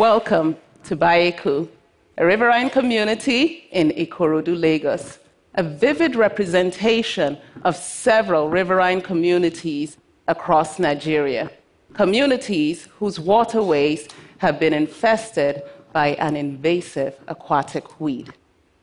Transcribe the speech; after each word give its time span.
Welcome 0.00 0.56
to 0.84 0.96
Bayeku, 0.96 1.68
a 2.16 2.24
riverine 2.24 2.70
community 2.70 3.68
in 3.70 3.90
Ikorodu, 3.90 4.58
Lagos, 4.58 5.18
a 5.56 5.62
vivid 5.62 6.16
representation 6.16 7.36
of 7.64 7.76
several 7.76 8.48
riverine 8.48 9.02
communities 9.02 9.98
across 10.26 10.78
Nigeria, 10.78 11.50
communities 11.92 12.88
whose 12.98 13.20
waterways 13.20 14.08
have 14.38 14.58
been 14.58 14.72
infested 14.72 15.62
by 15.92 16.14
an 16.14 16.34
invasive 16.34 17.20
aquatic 17.28 18.00
weed, 18.00 18.32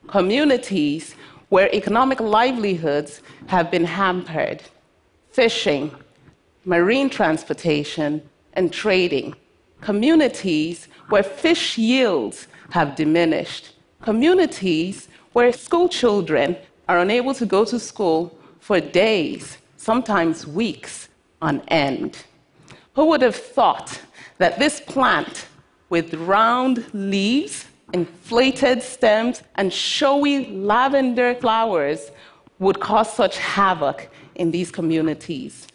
communities 0.06 1.16
where 1.50 1.74
economic 1.74 2.20
livelihoods 2.20 3.24
have 3.48 3.72
been 3.72 3.86
hampered, 3.86 4.62
fishing, 5.32 5.90
marine 6.64 7.10
transportation, 7.10 8.22
and 8.54 8.72
trading, 8.72 9.36
communities 9.82 10.88
where 11.10 11.24
fish 11.24 11.78
yields 11.78 12.48
have 12.72 12.96
diminished, 12.96 13.74
communities 14.02 15.08
where 15.34 15.54
school 15.54 15.88
children 15.88 16.58
are 16.88 17.00
unable 17.00 17.34
to 17.34 17.46
go 17.46 17.64
to 17.66 17.80
school 17.80 18.38
for 18.60 18.80
days, 18.80 19.58
sometimes 19.78 20.48
weeks 20.48 21.10
on 21.42 21.62
end. 21.68 22.26
Who 22.96 23.06
would 23.06 23.22
have 23.22 23.36
thought 23.36 24.02
that 24.38 24.60
this 24.60 24.82
plant 24.82 25.48
with 25.90 26.14
round 26.16 26.86
leaves, 26.94 27.66
inflated 27.94 28.82
stems, 28.82 29.44
and 29.56 29.72
showy 29.72 30.48
lavender 30.48 31.36
flowers 31.36 32.12
would 32.60 32.80
cause 32.80 33.14
such 33.14 33.38
havoc 33.38 34.10
in 34.36 34.52
these 34.52 34.72
communities? 34.72 35.68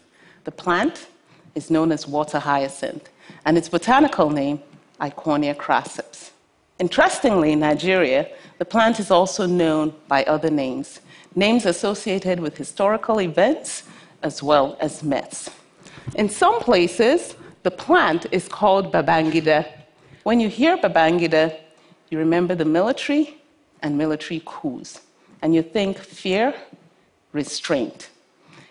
The 0.43 0.51
plant 0.51 1.07
is 1.55 1.69
known 1.69 1.91
as 1.91 2.07
water 2.07 2.39
hyacinth, 2.39 3.09
and 3.45 3.57
its 3.57 3.69
botanical 3.69 4.29
name 4.29 4.61
Eichhornia 4.99 5.55
crassipes. 5.55 6.31
Interestingly, 6.79 7.51
in 7.51 7.59
Nigeria, 7.59 8.27
the 8.57 8.65
plant 8.65 8.99
is 8.99 9.11
also 9.11 9.45
known 9.45 9.93
by 10.07 10.23
other 10.23 10.49
names, 10.49 10.99
names 11.35 11.65
associated 11.65 12.39
with 12.39 12.57
historical 12.57 13.21
events 13.21 13.83
as 14.23 14.41
well 14.41 14.77
as 14.79 15.03
myths. 15.03 15.49
In 16.15 16.29
some 16.29 16.59
places, 16.59 17.35
the 17.63 17.71
plant 17.71 18.25
is 18.31 18.47
called 18.47 18.91
Babangida. 18.91 19.67
When 20.23 20.39
you 20.39 20.49
hear 20.49 20.77
Babangida, 20.77 21.57
you 22.09 22.17
remember 22.17 22.55
the 22.55 22.65
military 22.65 23.37
and 23.81 23.97
military 23.97 24.41
coups, 24.45 25.01
and 25.41 25.53
you 25.53 25.61
think 25.61 25.97
fear, 25.97 26.53
restraint. 27.33 28.09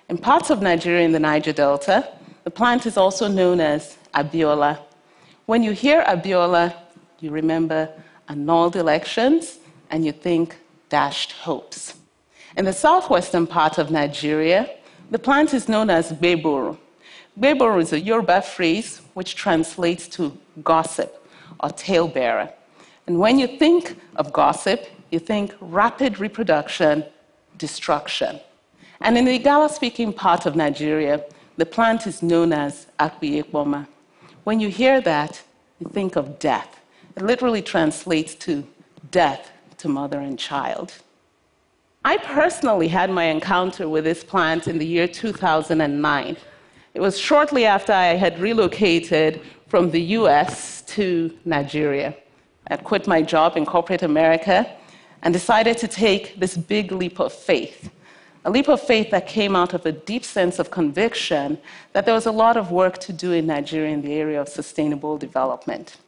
In 0.09 0.19
parts 0.19 0.51
of 0.51 0.63
Nigeria 0.63 1.05
in 1.05 1.13
the 1.13 1.21
Niger 1.21 1.53
Delta, 1.53 2.09
the 2.45 2.51
plant 2.51 2.87
is 2.87 2.97
also 2.97 3.29
known 3.29 3.61
as 3.61 3.97
Abiola, 4.15 4.79
when 5.47 5.63
you 5.63 5.73
hear 5.73 6.03
Abiola, 6.05 6.75
you 7.21 7.31
remember 7.31 7.89
annulled 8.29 8.77
elections 8.77 9.59
and 9.91 10.05
you 10.05 10.13
think 10.13 10.57
dashed 10.89 11.33
hopes. 11.33 11.95
In 12.57 12.65
the 12.65 12.73
southwestern 12.73 13.47
part 13.47 13.79
of 13.79 13.91
Nigeria, 13.91 14.71
the 15.11 15.19
plant 15.19 15.55
is 15.55 15.69
known 15.69 15.91
as 15.91 16.13
Gbeboro. 16.13 16.79
Gbeboro 17.39 17.81
is 17.81 17.93
a 17.93 18.01
Yoruba 18.01 18.43
phrase 18.43 19.01
which 19.15 19.35
translates 19.35 20.07
to 20.09 20.37
gossip 20.63 21.27
or 21.61 21.71
talebearer. 21.71 22.53
And 23.07 23.19
when 23.19 23.39
you 23.39 23.47
think 23.59 23.97
of 24.17 24.33
gossip, 24.33 24.87
you 25.11 25.19
think 25.19 25.55
rapid 25.61 26.19
reproduction, 26.19 27.05
destruction. 27.59 28.39
And 29.01 29.19
in 29.19 29.25
the 29.25 29.39
Igala 29.39 29.71
speaking 29.71 30.13
part 30.13 30.47
of 30.47 30.57
Nigeria, 30.57 31.25
the 31.57 31.67
plant 31.67 32.07
is 32.07 32.23
known 32.23 32.53
as 32.53 32.87
Akbiyekboma. 32.99 33.87
When 34.45 34.61
you 34.61 34.69
hear 34.69 35.01
that, 35.01 35.43
you 35.79 35.89
think 35.89 36.17
of 36.17 36.39
death. 36.39 36.81
It 37.17 37.23
literally 37.23 37.63
translates 37.63 38.35
to 38.37 38.67
death 39.11 39.51
to 39.79 39.89
mother 39.89 40.21
and 40.21 40.39
child. 40.39 40.95
I 42.05 42.17
personally 42.17 42.89
had 42.89 43.11
my 43.11 43.25
encounter 43.25 43.89
with 43.89 44.05
this 44.05 44.25
plant 44.25 44.67
in 44.67 44.79
the 44.79 44.87
year 44.87 45.07
2009. 45.07 46.37
It 46.95 47.01
was 47.01 47.19
shortly 47.19 47.65
after 47.65 47.93
I 47.93 48.15
had 48.15 48.41
relocated 48.41 49.41
from 49.69 49.91
the 49.91 50.01
US 50.19 50.83
to 50.83 51.37
Nigeria. 51.45 52.15
I'd 52.69 52.85
quit 52.85 53.07
my 53.07 53.23
job 53.23 53.57
in 53.57 53.65
corporate 53.67 54.03
America 54.03 54.69
and 55.23 55.33
decided 55.33 55.79
to 55.79 55.89
take 55.89 56.39
this 56.41 56.57
big 56.57 56.93
leap 56.93 57.21
of 57.21 57.33
faith 57.33 57.91
a 58.45 58.51
leap 58.51 58.69
of 58.69 58.81
faith 58.81 59.11
that 59.11 59.27
came 59.27 59.55
out 59.55 59.73
of 59.73 59.87
a 59.87 59.93
deep 59.93 60.25
sense 60.25 60.59
of 60.59 60.71
conviction 60.71 61.59
that 61.93 62.05
there 62.05 62.15
was 62.15 62.27
a 62.27 62.33
lot 62.33 62.57
of 62.57 62.73
work 62.73 62.99
to 62.99 63.13
do 63.13 63.33
in 63.33 63.47
Nigeria 63.47 63.93
in 63.93 64.03
the 64.03 64.15
area 64.15 64.41
of 64.41 64.49
sustainable 64.49 65.17
development. 65.17 65.99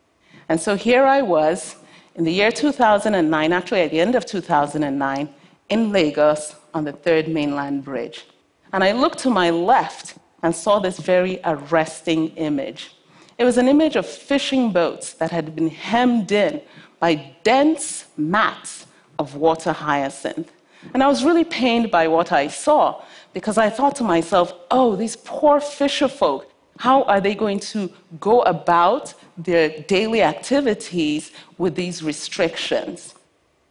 And 0.48 0.60
so 0.60 0.76
here 0.76 1.04
I 1.04 1.22
was 1.22 1.76
in 2.16 2.24
the 2.24 2.32
year 2.32 2.50
2009, 2.50 3.52
actually 3.52 3.80
at 3.82 3.90
the 3.90 4.00
end 4.00 4.14
of 4.14 4.26
2009, 4.26 5.28
in 5.68 5.92
Lagos 5.92 6.56
on 6.72 6.84
the 6.84 6.92
third 6.92 7.28
mainland 7.28 7.84
bridge. 7.84 8.26
And 8.72 8.82
I 8.82 8.92
looked 8.92 9.18
to 9.20 9.30
my 9.30 9.50
left 9.50 10.16
and 10.42 10.54
saw 10.54 10.78
this 10.78 10.98
very 10.98 11.40
arresting 11.44 12.28
image. 12.36 12.96
It 13.38 13.44
was 13.44 13.58
an 13.58 13.68
image 13.68 13.96
of 13.96 14.06
fishing 14.06 14.72
boats 14.72 15.14
that 15.14 15.30
had 15.30 15.54
been 15.54 15.70
hemmed 15.70 16.32
in 16.32 16.60
by 17.00 17.34
dense 17.42 18.06
mats 18.16 18.86
of 19.18 19.36
water 19.36 19.72
hyacinth. 19.72 20.52
And 20.92 21.02
I 21.02 21.08
was 21.08 21.24
really 21.24 21.44
pained 21.44 21.90
by 21.90 22.08
what 22.08 22.32
I 22.32 22.48
saw 22.48 23.02
because 23.32 23.58
I 23.58 23.70
thought 23.70 23.96
to 23.96 24.04
myself, 24.04 24.52
oh, 24.70 24.96
these 24.96 25.16
poor 25.16 25.60
fisher 25.60 26.08
folk, 26.08 26.50
how 26.78 27.02
are 27.04 27.20
they 27.20 27.34
going 27.34 27.60
to 27.60 27.90
go 28.20 28.42
about 28.42 29.14
their 29.38 29.68
daily 29.68 30.22
activities 30.22 31.30
with 31.58 31.74
these 31.74 32.02
restrictions? 32.02 33.14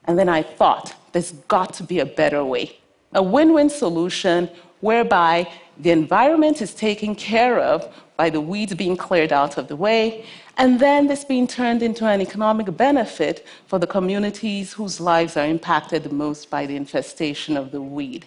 And 0.06 0.18
then 0.18 0.30
I 0.30 0.44
thought, 0.44 0.96
there's 1.12 1.32
got 1.48 1.74
to 1.76 1.84
be 1.84 2.00
a 2.00 2.06
better 2.06 2.44
way. 2.44 2.78
A 3.14 3.22
win 3.22 3.54
win 3.54 3.70
solution 3.70 4.50
whereby 4.84 5.50
the 5.78 5.92
environment 5.92 6.62
is 6.62 6.74
taken 6.74 7.16
care 7.16 7.58
of 7.58 7.78
by 8.18 8.30
the 8.30 8.42
weeds 8.42 8.76
being 8.76 8.98
cleared 8.98 9.32
out 9.32 9.58
of 9.58 9.70
the 9.70 9.76
way, 9.78 10.26
and 10.58 10.78
then 10.78 11.08
this 11.08 11.24
being 11.24 11.48
turned 11.48 11.82
into 11.82 12.06
an 12.06 12.20
economic 12.20 12.68
benefit 12.76 13.48
for 13.66 13.80
the 13.80 13.88
communities 13.88 14.74
whose 14.74 15.00
lives 15.00 15.38
are 15.38 15.46
impacted 15.46 16.04
the 16.04 16.14
most 16.26 16.50
by 16.50 16.66
the 16.66 16.76
infestation 16.76 17.56
of 17.56 17.72
the 17.72 17.82
weed. 17.82 18.26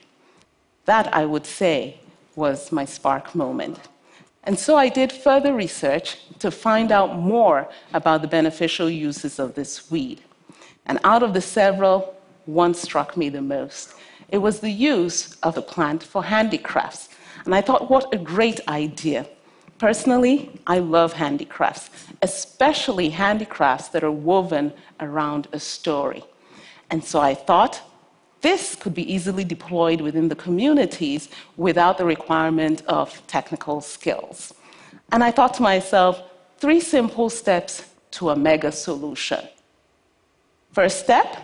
That, 0.86 1.06
I 1.14 1.26
would 1.26 1.44
say, 1.44 2.00
was 2.36 2.72
my 2.72 2.86
spark 2.86 3.34
moment. 3.34 3.78
And 4.44 4.58
so 4.58 4.76
I 4.76 4.88
did 4.88 5.12
further 5.12 5.52
research 5.52 6.18
to 6.38 6.50
find 6.50 6.90
out 6.90 7.18
more 7.18 7.68
about 7.92 8.22
the 8.22 8.28
beneficial 8.28 8.88
uses 8.88 9.38
of 9.38 9.54
this 9.54 9.90
weed. 9.90 10.22
And 10.86 10.98
out 11.04 11.22
of 11.22 11.34
the 11.34 11.42
several, 11.42 12.14
one 12.46 12.72
struck 12.72 13.14
me 13.16 13.28
the 13.28 13.42
most. 13.42 13.94
It 14.28 14.38
was 14.38 14.60
the 14.60 14.70
use 14.70 15.36
of 15.42 15.54
the 15.54 15.62
plant 15.62 16.02
for 16.02 16.24
handicrafts. 16.24 17.08
And 17.44 17.54
I 17.54 17.60
thought, 17.60 17.90
what 17.90 18.12
a 18.12 18.18
great 18.18 18.60
idea. 18.68 19.26
Personally, 19.78 20.50
I 20.66 20.78
love 20.78 21.12
handicrafts, 21.12 21.90
especially 22.22 23.10
handicrafts 23.10 23.88
that 23.88 24.02
are 24.02 24.10
woven 24.10 24.72
around 25.00 25.48
a 25.52 25.60
story. 25.60 26.24
And 26.90 27.04
so 27.04 27.20
I 27.20 27.34
thought 27.34 27.82
this 28.40 28.74
could 28.74 28.94
be 28.94 29.12
easily 29.12 29.44
deployed 29.44 30.00
within 30.00 30.28
the 30.28 30.34
communities 30.34 31.28
without 31.56 31.98
the 31.98 32.04
requirement 32.04 32.82
of 32.86 33.24
technical 33.26 33.80
skills. 33.80 34.54
And 35.12 35.22
I 35.22 35.30
thought 35.30 35.54
to 35.54 35.62
myself, 35.62 36.22
three 36.58 36.80
simple 36.80 37.28
steps 37.28 37.84
to 38.12 38.30
a 38.30 38.36
mega 38.36 38.72
solution. 38.72 39.40
First 40.72 41.00
step, 41.00 41.36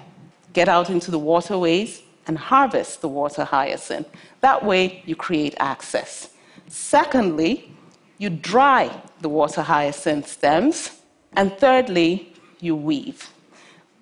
get 0.53 0.69
out 0.69 0.91
into 0.91 1.11
the 1.11 1.19
waterways 1.19 2.03
and 2.27 2.39
harvest 2.39 3.01
the 3.01 3.09
water 3.09 3.45
hyacinth. 3.45 4.09
That 4.41 4.65
way, 4.65 5.03
you 5.07 5.17
create 5.17 5.55
access. 5.59 6.31
Secondly, 6.69 7.73
you 8.19 8.31
dry 8.31 8.91
the 9.21 9.29
water 9.29 9.63
hyacinth 9.63 10.29
stems. 10.29 11.03
And 11.35 11.53
thirdly, 11.59 12.33
you 12.61 12.77
weave 12.77 13.31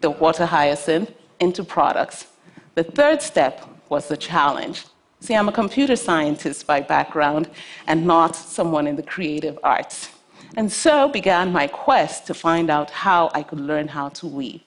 the 0.00 0.10
water 0.10 0.46
hyacinth 0.46 1.10
into 1.38 1.64
products. 1.64 2.26
The 2.74 2.84
third 2.84 3.22
step 3.22 3.66
was 3.88 4.08
the 4.08 4.16
challenge. 4.16 4.84
See, 5.20 5.34
I'm 5.34 5.48
a 5.48 5.52
computer 5.52 5.96
scientist 5.96 6.66
by 6.66 6.80
background 6.80 7.50
and 7.86 8.06
not 8.06 8.34
someone 8.36 8.86
in 8.86 8.96
the 8.96 9.02
creative 9.02 9.58
arts. 9.62 10.10
And 10.56 10.70
so 10.72 11.08
began 11.08 11.52
my 11.52 11.66
quest 11.66 12.26
to 12.26 12.34
find 12.34 12.70
out 12.70 12.90
how 12.90 13.30
I 13.34 13.42
could 13.42 13.60
learn 13.60 13.88
how 13.88 14.08
to 14.10 14.26
weave. 14.26 14.62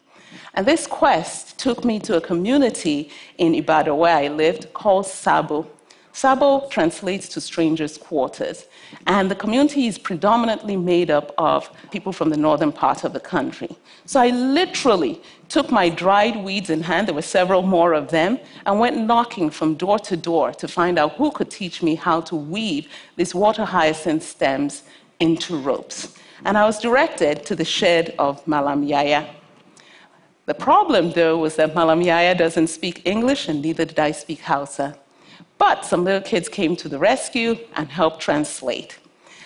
And 0.53 0.65
this 0.65 0.88
quest 0.88 1.57
took 1.57 1.83
me 1.83 2.00
to 2.01 2.18
a 2.18 2.21
community 2.21 3.09
in 3.38 3.56
Ibadan 3.56 3.97
where 3.97 4.15
I 4.15 4.27
lived 4.27 4.74
called 4.74 5.06
Sabo. 5.06 5.68
Sabo 6.15 6.68
translates 6.69 7.27
to 7.30 7.41
strangers' 7.41 7.97
quarters, 7.97 8.68
and 9.07 9.31
the 9.31 9.35
community 9.35 9.88
is 9.88 9.97
predominantly 9.97 10.77
made 10.77 11.09
up 11.09 11.33
of 11.39 11.71
people 11.89 12.13
from 12.13 12.30
the 12.30 12.38
northern 12.38 12.71
part 12.71 13.03
of 13.03 13.13
the 13.13 13.19
country. 13.19 13.75
So 14.06 14.19
I 14.19 14.30
literally 14.30 15.19
took 15.50 15.71
my 15.71 15.89
dried 15.89 16.36
weeds 16.44 16.69
in 16.69 16.83
hand, 16.83 17.07
there 17.07 17.15
were 17.15 17.24
several 17.24 17.63
more 17.63 17.94
of 17.94 18.09
them, 18.09 18.39
and 18.68 18.79
went 18.79 18.97
knocking 18.97 19.50
from 19.50 19.74
door 19.74 19.97
to 20.00 20.15
door 20.15 20.51
to 20.51 20.68
find 20.68 21.00
out 21.00 21.13
who 21.13 21.31
could 21.31 21.50
teach 21.50 21.81
me 21.81 21.95
how 21.95 22.21
to 22.21 22.36
weave 22.36 22.88
these 23.15 23.33
water 23.33 23.65
hyacinth 23.65 24.21
stems 24.21 24.83
into 25.19 25.57
ropes. 25.57 26.15
and 26.45 26.57
I 26.57 26.65
was 26.65 26.79
directed 26.79 27.45
to 27.45 27.56
the 27.56 27.65
shed 27.65 28.13
of 28.19 28.45
Malam 28.47 28.83
Yaya. 28.83 29.27
The 30.45 30.53
problem, 30.53 31.11
though, 31.11 31.37
was 31.37 31.55
that 31.55 31.73
Malam 31.73 32.01
Yaya 32.01 32.35
doesn't 32.35 32.67
speak 32.67 33.01
English, 33.05 33.47
and 33.47 33.61
neither 33.61 33.85
did 33.85 33.99
I 33.99 34.11
speak 34.11 34.41
Hausa. 34.41 34.97
But 35.57 35.85
some 35.85 36.03
little 36.03 36.21
kids 36.21 36.49
came 36.49 36.75
to 36.77 36.89
the 36.89 36.99
rescue 36.99 37.57
and 37.75 37.87
helped 37.89 38.19
translate. 38.19 38.99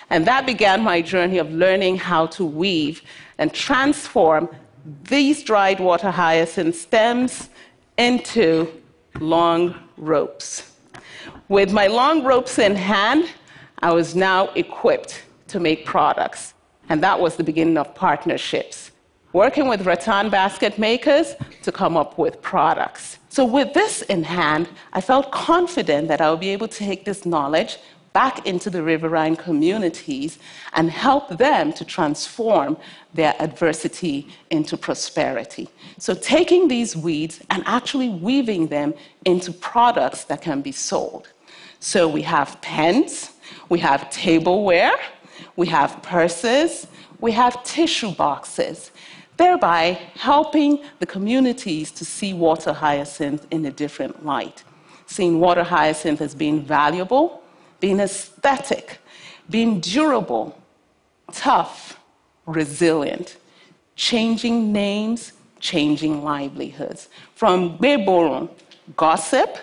And 0.09 0.25
that 0.25 0.45
began 0.45 0.83
my 0.83 1.01
journey 1.01 1.38
of 1.38 1.51
learning 1.51 1.97
how 1.97 2.27
to 2.27 2.45
weave 2.45 3.01
and 3.38 3.53
transform 3.53 4.49
these 5.03 5.44
dried 5.44 5.79
water 5.79 6.09
hyacinth 6.09 6.75
stems 6.75 7.49
into 7.97 8.67
long 9.19 9.75
ropes. 9.97 10.71
With 11.49 11.71
my 11.71 11.88
long 11.88 12.23
ropes 12.23 12.57
in 12.57 12.75
hand, 12.75 13.29
I 13.79 13.91
was 13.91 14.15
now 14.15 14.47
equipped 14.55 15.23
to 15.49 15.59
make 15.59 15.85
products. 15.85 16.53
And 16.89 17.03
that 17.03 17.19
was 17.19 17.35
the 17.35 17.44
beginning 17.44 17.77
of 17.77 17.94
partnerships, 17.94 18.87
working 19.38 19.68
with 19.68 19.86
rattan 19.86 20.31
basket 20.31 20.80
makers 20.80 21.36
to 21.62 21.72
come 21.72 21.95
up 21.95 22.18
with 22.18 22.42
products. 22.42 23.19
So, 23.30 23.45
with 23.45 23.72
this 23.72 24.01
in 24.13 24.24
hand, 24.24 24.68
I 24.94 25.00
felt 25.00 25.31
confident 25.31 26.07
that 26.07 26.22
I 26.22 26.31
would 26.31 26.39
be 26.39 26.50
able 26.50 26.68
to 26.68 26.80
take 26.92 27.06
this 27.06 27.24
knowledge 27.24 27.78
back 28.13 28.48
into 28.48 28.72
the 28.72 28.81
riverine 28.81 29.36
communities 29.36 30.39
and 30.74 30.89
help 30.89 31.38
them 31.38 31.72
to 31.74 31.86
transform 31.86 32.78
their 33.13 33.36
adversity 33.39 34.28
into 34.50 34.75
prosperity. 34.75 35.69
So, 36.00 36.16
taking 36.16 36.68
these 36.68 36.98
weeds 36.98 37.40
and 37.51 37.62
actually 37.68 38.10
weaving 38.10 38.68
them 38.69 38.95
into 39.24 39.54
products 39.54 40.24
that 40.30 40.42
can 40.42 40.62
be 40.62 40.72
sold. 40.72 41.28
So, 41.80 42.07
we 42.07 42.24
have 42.24 42.60
pens, 42.62 43.33
we 43.69 43.78
have 43.80 44.10
tableware, 44.10 44.98
we 45.56 45.68
have 45.68 46.01
purses, 46.01 46.88
we 47.19 47.31
have 47.33 47.63
tissue 47.63 48.12
boxes, 48.12 48.92
thereby 49.38 50.00
helping 50.16 50.80
the 51.00 51.06
communities 51.06 51.92
to 51.92 52.04
see 52.04 52.34
water 52.34 52.74
hyacinth 52.74 53.48
in 53.51 53.66
a 53.66 53.72
different 53.72 54.25
light. 54.25 54.63
Seeing 55.06 55.39
water 55.39 55.63
hyacinth 55.63 56.22
as 56.22 56.36
being 56.36 56.62
valuable, 56.62 57.42
being 57.80 58.00
aesthetic, 58.00 59.00
being 59.50 59.80
durable, 59.80 60.60
tough, 61.31 62.00
resilient, 62.45 63.38
changing 63.95 64.74
names, 64.74 65.34
changing 65.60 66.24
livelihoods. 66.24 67.10
From 67.36 67.78
Gbeboro, 67.78 68.50
gossip, 68.95 69.57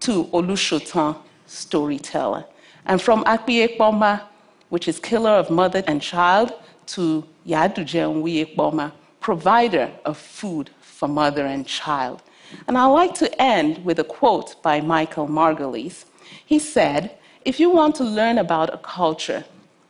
to 0.00 0.24
Olushotan, 0.26 1.16
storyteller. 1.46 2.44
And 2.86 3.00
from 3.00 3.24
Akpiekpoma, 3.24 4.22
which 4.70 4.88
is 4.88 4.98
killer 4.98 5.30
of 5.30 5.50
mother 5.50 5.82
and 5.86 6.00
child, 6.00 6.52
to 6.90 7.24
Yadujenwi 7.46 8.44
Ekpoma, 8.46 8.92
provider 9.20 9.90
of 10.04 10.16
food 10.16 10.70
for 10.80 11.08
mother 11.08 11.46
and 11.46 11.66
child. 11.66 12.22
And 12.66 12.76
I'd 12.76 12.86
like 12.86 13.14
to 13.14 13.42
end 13.42 13.84
with 13.84 13.98
a 14.00 14.04
quote 14.04 14.60
by 14.62 14.80
Michael 14.80 15.28
Margolis. 15.28 16.04
He 16.44 16.58
said, 16.58 17.16
If 17.44 17.60
you 17.60 17.70
want 17.70 17.94
to 17.96 18.04
learn 18.04 18.38
about 18.38 18.74
a 18.74 18.78
culture, 18.78 19.44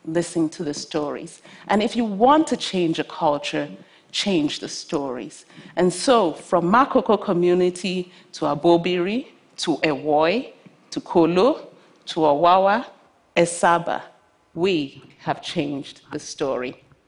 listen 0.05 0.49
to 0.51 0.63
the 0.65 0.75
stories. 0.75 1.41
And 1.69 1.83
if 1.83 1.97
you 1.97 2.05
want 2.05 2.47
to 2.49 2.57
change 2.57 2.99
a 2.99 3.05
culture, 3.05 3.69
change 4.13 4.61
the 4.61 4.69
stories. 4.69 5.47
And 5.77 5.93
so, 5.93 6.33
from 6.33 6.71
Makoko 6.71 7.23
community 7.23 8.13
to 8.33 8.45
Abobiri, 8.45 9.29
to 9.59 9.77
Ewoy, 9.79 10.53
to 10.91 11.01
Kolo, 11.01 11.69
to 12.07 12.21
Awawa, 12.21 12.85
Esaba, 13.37 14.03
we 14.55 15.03
have 15.19 15.41
changed 15.41 16.03
the 16.13 16.19
story. 16.19 16.75